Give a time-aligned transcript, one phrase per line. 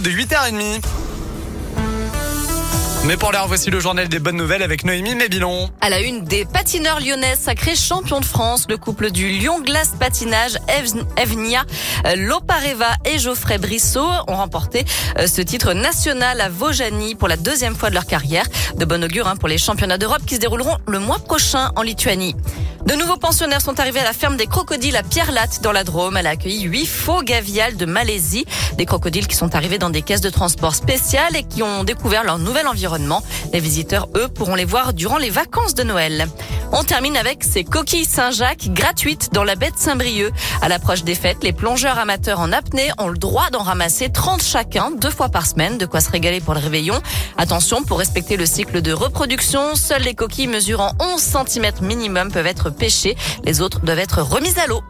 [0.00, 0.80] de 8h30.
[3.04, 5.70] Mais pour l'heure, voici le journal des bonnes nouvelles avec Noémie Mébilon.
[5.80, 9.94] À la une des patineurs lyonnais sacrés champions de France, le couple du Lyon Glace
[9.98, 10.58] Patinage,
[11.16, 11.64] Evnia
[12.16, 14.84] Lopareva et Geoffrey Brissot ont remporté
[15.18, 18.46] euh, ce titre national à Vaujany pour la deuxième fois de leur carrière.
[18.76, 21.82] De bon augure hein, pour les championnats d'Europe qui se dérouleront le mois prochain en
[21.82, 22.36] Lituanie.
[22.88, 26.16] De nouveaux pensionnaires sont arrivés à la ferme des crocodiles à Pierre-Latte dans la Drôme.
[26.16, 28.46] Elle a accueilli huit faux gaviales de Malaisie.
[28.78, 32.24] Des crocodiles qui sont arrivés dans des caisses de transport spéciales et qui ont découvert
[32.24, 33.22] leur nouvel environnement.
[33.52, 36.28] Les visiteurs, eux, pourront les voir durant les vacances de Noël.
[36.72, 40.32] On termine avec ces coquilles Saint-Jacques gratuites dans la baie de Saint-Brieuc.
[40.60, 44.42] À l'approche des fêtes, les plongeurs amateurs en apnée ont le droit d'en ramasser 30
[44.42, 47.00] chacun, deux fois par semaine, de quoi se régaler pour le réveillon.
[47.38, 52.46] Attention, pour respecter le cycle de reproduction, seules les coquilles mesurant 11 cm minimum peuvent
[52.46, 53.16] être pêchées.
[53.44, 54.82] Les autres doivent être remises à l'eau.